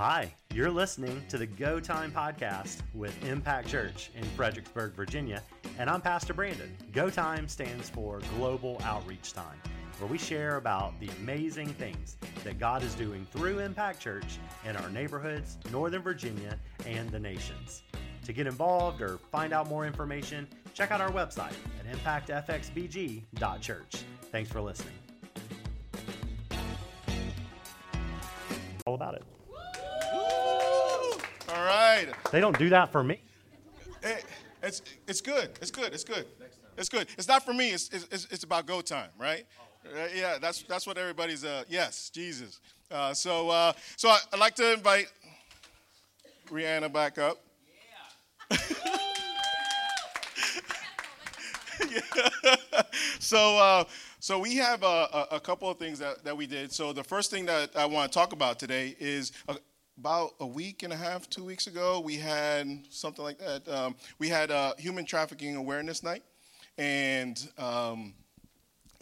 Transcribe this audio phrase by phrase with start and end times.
[0.00, 5.42] Hi, you're listening to the Go Time podcast with Impact Church in Fredericksburg, Virginia,
[5.78, 6.74] and I'm Pastor Brandon.
[6.90, 9.58] Go Time stands for Global Outreach Time,
[9.98, 14.74] where we share about the amazing things that God is doing through Impact Church in
[14.74, 17.82] our neighborhoods, Northern Virginia, and the nations.
[18.24, 21.84] To get involved or find out more information, check out our website at
[22.26, 23.96] impactfxbg.church.
[24.32, 24.94] Thanks for listening.
[28.86, 29.24] All about it.
[31.52, 32.06] All right.
[32.30, 33.20] They don't do that for me.
[34.02, 34.20] Hey,
[34.62, 35.50] it's, it's good.
[35.60, 35.92] It's good.
[35.92, 36.26] It's good.
[36.76, 37.08] It's good.
[37.18, 37.70] It's not for me.
[37.70, 39.44] It's, it's, it's about go time, right?
[39.84, 42.60] Right, Yeah, that's, that's what everybody's, uh, yes, Jesus.
[42.90, 45.06] Uh, so uh, so I, I'd like to invite
[46.50, 47.38] Rihanna back up.
[48.50, 48.58] Yeah.
[53.30, 53.84] So, uh,
[54.18, 56.72] so we have a, a, a couple of things that, that we did.
[56.72, 59.54] So the first thing that I want to talk about today is uh,
[60.00, 63.68] about a week and a half, two weeks ago, we had something like that.
[63.68, 66.22] Um, we had a human trafficking awareness night,
[66.78, 68.14] and um,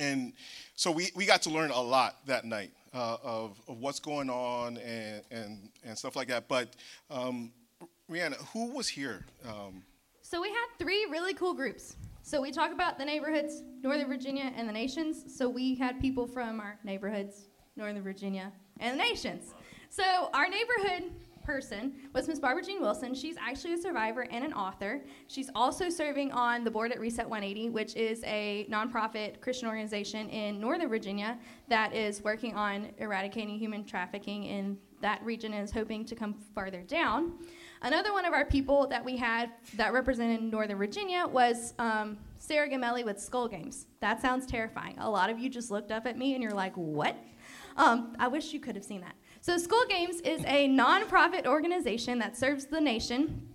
[0.00, 0.32] and
[0.74, 4.28] so we, we got to learn a lot that night uh, of, of what's going
[4.28, 6.48] on and, and, and stuff like that.
[6.48, 6.74] But
[7.10, 7.52] um,
[8.10, 9.24] Rihanna, who was here?
[9.46, 9.82] Um,
[10.22, 11.96] So we had three really cool groups.
[12.22, 15.24] So we talk about the neighborhoods, Northern Virginia and the nations.
[15.36, 19.54] So we had people from our neighborhoods, Northern Virginia and the nations.
[19.90, 21.12] So our neighborhood
[21.48, 23.14] person was Miss Barbara Jean Wilson.
[23.14, 25.00] She's actually a survivor and an author.
[25.28, 30.28] She's also serving on the board at Reset 180, which is a nonprofit Christian organization
[30.28, 35.70] in Northern Virginia that is working on eradicating human trafficking in that region and is
[35.70, 37.32] hoping to come farther down.
[37.80, 42.68] Another one of our people that we had that represented Northern Virginia was um, Sarah
[42.68, 43.86] Gamelli with Skull Games.
[44.00, 44.96] That sounds terrifying.
[44.98, 47.16] A lot of you just looked up at me and you're like, what?
[47.78, 49.14] Um, I wish you could have seen that.
[49.40, 53.48] So, Skull Games is a nonprofit organization that serves the nation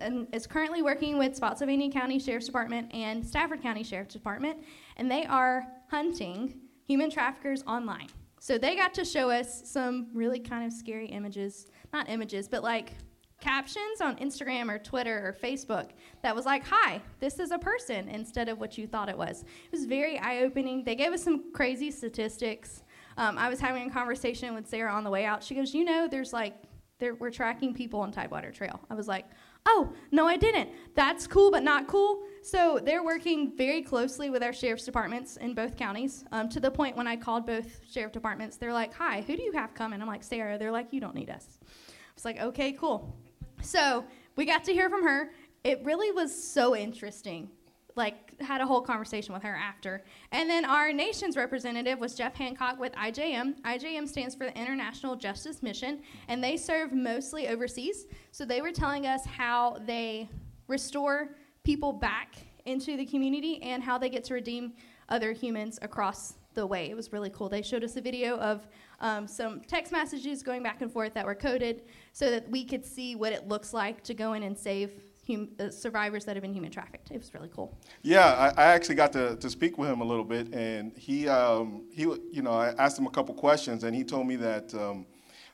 [0.00, 4.58] and is currently working with Spotsylvania County Sheriff's Department and Stafford County Sheriff's Department,
[4.96, 8.08] and they are hunting human traffickers online.
[8.40, 12.62] So they got to show us some really kind of scary images, not images, but
[12.62, 12.92] like
[13.40, 15.90] captions on Instagram or Twitter or Facebook
[16.22, 19.42] that was like, "Hi, this is a person," instead of what you thought it was.
[19.42, 20.84] It was very eye-opening.
[20.84, 22.82] They gave us some crazy statistics.
[23.16, 25.42] Um, I was having a conversation with Sarah on the way out.
[25.42, 26.54] She goes, "You know, there's like,
[26.98, 29.26] there, we're tracking people on Tidewater Trail." I was like,
[29.66, 30.70] "Oh, no, I didn't.
[30.94, 35.54] That's cool, but not cool." So they're working very closely with our sheriff's departments in
[35.54, 36.24] both counties.
[36.32, 39.42] Um, to the point when I called both sheriff departments, they're like, "Hi, who do
[39.42, 42.40] you have coming?" I'm like, "Sarah." They're like, "You don't need us." I was like,
[42.40, 43.16] "Okay, cool."
[43.62, 44.04] So
[44.36, 45.32] we got to hear from her.
[45.62, 47.50] It really was so interesting.
[47.96, 50.02] Like, had a whole conversation with her after.
[50.32, 53.60] And then our nation's representative was Jeff Hancock with IJM.
[53.62, 58.06] IJM stands for the International Justice Mission, and they serve mostly overseas.
[58.32, 60.28] So they were telling us how they
[60.68, 61.30] restore
[61.64, 64.72] people back into the community and how they get to redeem
[65.08, 66.90] other humans across the way.
[66.90, 67.48] It was really cool.
[67.48, 68.66] They showed us a video of
[69.00, 72.84] um, some text messages going back and forth that were coded so that we could
[72.84, 75.02] see what it looks like to go in and save
[75.32, 77.10] hum- uh, survivors that have been human trafficked.
[77.10, 77.78] It was really cool.
[78.02, 81.28] Yeah, I, I actually got to, to speak with him a little bit, and he,
[81.28, 84.74] um, he, you know, I asked him a couple questions, and he told me that
[84.74, 85.06] um,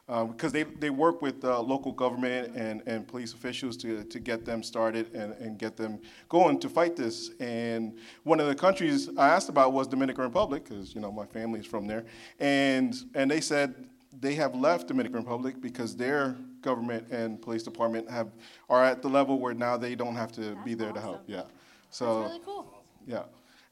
[0.06, 4.44] because they, they work with uh, local government and, and police officials to, to get
[4.44, 5.98] them started and, and get them
[6.28, 7.32] going to fight this.
[7.40, 11.26] And one of the countries I asked about was Dominican Republic, because you know my
[11.26, 12.04] family's from there,
[12.38, 13.74] and and they said
[14.20, 18.28] they have left Dominican Republic because their government and police department have
[18.68, 21.22] are at the level where now they don't have to be there to help.
[21.26, 21.42] Yeah,
[21.90, 22.84] so That's really cool.
[23.06, 23.22] yeah.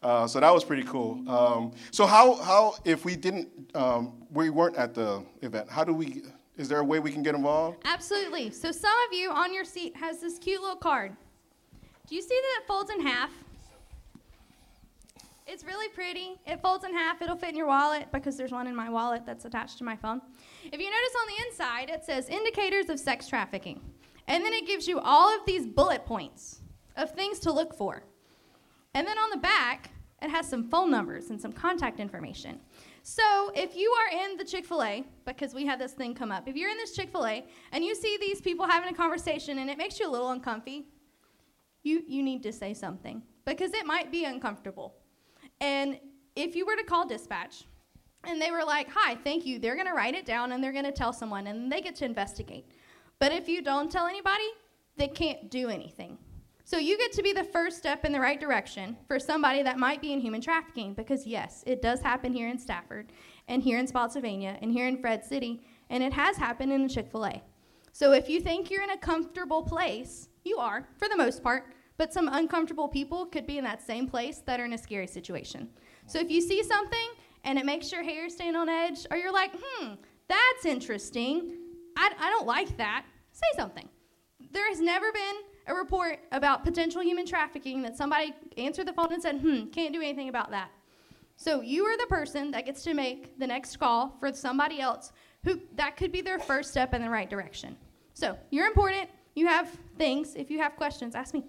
[0.03, 1.27] Uh, so that was pretty cool.
[1.28, 5.94] Um, so how, how if we didn't um, we weren't at the event, how do
[5.94, 6.22] we?
[6.56, 7.78] Is there a way we can get involved?
[7.84, 8.50] Absolutely.
[8.50, 11.16] So some of you on your seat has this cute little card.
[12.06, 13.31] Do you see that it folds in half?
[15.47, 16.41] It's really pretty.
[16.47, 17.21] It folds in half.
[17.21, 19.94] It'll fit in your wallet because there's one in my wallet that's attached to my
[19.94, 20.20] phone.
[20.64, 23.81] If you notice on the inside, it says indicators of sex trafficking.
[24.26, 26.61] And then it gives you all of these bullet points
[26.96, 28.05] of things to look for.
[28.94, 29.91] And then on the back,
[30.23, 32.58] it has some phone numbers and some contact information.
[33.02, 36.32] So if you are in the Chick fil A, because we had this thing come
[36.32, 38.97] up, if you're in this Chick fil A and you see these people having a
[38.97, 40.87] conversation and it makes you a little uncomfy,
[41.82, 44.94] you, you need to say something because it might be uncomfortable.
[45.64, 45.99] And
[46.37, 47.64] if you were to call dispatch
[48.25, 50.72] and they were like, hi, thank you, they're going to write it down and they're
[50.72, 52.66] going to tell someone and they get to investigate.
[53.19, 54.44] But if you don't tell anybody,
[54.99, 56.19] they can't do anything.
[56.66, 59.78] So you get to be the first step in the right direction for somebody that
[59.78, 63.11] might be in human trafficking because yes, it does happen here in Stafford
[63.49, 66.93] and here in Spotsylvania and here in Fred City and it has happened in the
[66.93, 67.43] Chick-fil-A.
[67.93, 71.72] So if you think you're in a comfortable place, you are, for the most part,
[71.96, 75.06] but some uncomfortable people could be in that same place that are in a scary
[75.06, 75.69] situation.
[76.06, 77.08] So if you see something
[77.44, 79.94] and it makes your hair stand on edge, or you're like, hmm,
[80.29, 81.52] that's interesting,
[81.96, 83.88] I, I don't like that, say something.
[84.52, 85.37] There has never been
[85.67, 89.93] a report about potential human trafficking that somebody answered the phone and said, hmm, can't
[89.93, 90.70] do anything about that.
[91.37, 95.12] So you are the person that gets to make the next call for somebody else
[95.43, 97.76] who that could be their first step in the right direction.
[98.14, 99.11] So you're important.
[99.35, 99.69] You have
[99.99, 100.35] things.
[100.37, 101.44] If you have questions, ask me.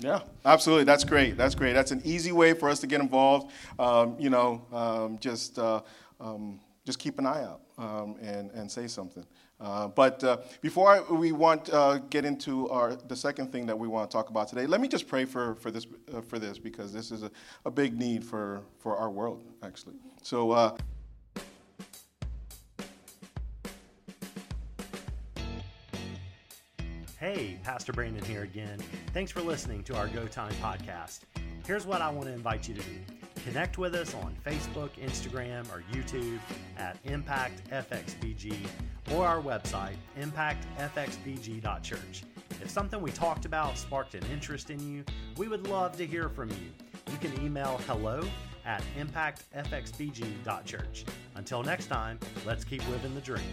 [0.00, 0.84] Yeah, absolutely.
[0.84, 1.36] That's great.
[1.36, 1.72] That's great.
[1.72, 3.50] That's an easy way for us to get involved.
[3.78, 5.82] Um, you know, um, just uh,
[6.20, 9.26] um, just keep an eye out um, and and say something.
[9.60, 13.76] Uh, but uh, before I, we want uh, get into our the second thing that
[13.76, 16.38] we want to talk about today, let me just pray for for this uh, for
[16.38, 17.30] this because this is a,
[17.64, 19.96] a big need for for our world actually.
[20.22, 20.76] So.
[27.38, 28.80] Hey, Pastor Brandon here again.
[29.14, 31.20] Thanks for listening to our Go Time podcast.
[31.64, 32.96] Here's what I want to invite you to do
[33.44, 36.40] connect with us on Facebook, Instagram, or YouTube
[36.78, 38.56] at ImpactFXBG
[39.12, 42.24] or our website, impactfxbg.church.
[42.60, 45.04] If something we talked about sparked an interest in you,
[45.36, 46.72] we would love to hear from you.
[47.12, 48.24] You can email hello
[48.66, 51.04] at impactfxbg.church.
[51.36, 53.44] Until next time, let's keep living the dream.